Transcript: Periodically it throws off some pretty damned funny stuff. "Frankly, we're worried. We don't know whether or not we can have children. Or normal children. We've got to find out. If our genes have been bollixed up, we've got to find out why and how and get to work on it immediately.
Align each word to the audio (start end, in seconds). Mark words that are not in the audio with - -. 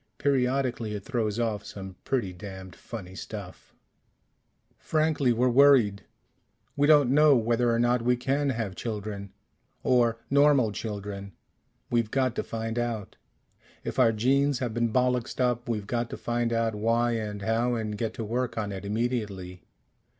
Periodically 0.17 0.95
it 0.95 1.05
throws 1.05 1.39
off 1.39 1.63
some 1.63 1.95
pretty 2.05 2.33
damned 2.33 2.75
funny 2.75 3.13
stuff. 3.13 3.71
"Frankly, 4.79 5.31
we're 5.31 5.47
worried. 5.47 6.05
We 6.75 6.87
don't 6.87 7.11
know 7.11 7.35
whether 7.35 7.69
or 7.71 7.77
not 7.77 8.01
we 8.01 8.17
can 8.17 8.49
have 8.49 8.73
children. 8.73 9.31
Or 9.83 10.17
normal 10.31 10.71
children. 10.71 11.33
We've 11.91 12.09
got 12.09 12.33
to 12.37 12.43
find 12.43 12.79
out. 12.79 13.15
If 13.83 13.99
our 13.99 14.11
genes 14.11 14.57
have 14.57 14.73
been 14.73 14.91
bollixed 14.91 15.39
up, 15.39 15.69
we've 15.69 15.85
got 15.85 16.09
to 16.09 16.17
find 16.17 16.51
out 16.51 16.73
why 16.73 17.11
and 17.11 17.43
how 17.43 17.75
and 17.75 17.95
get 17.95 18.15
to 18.15 18.23
work 18.23 18.57
on 18.57 18.71
it 18.71 18.83
immediately. 18.83 19.61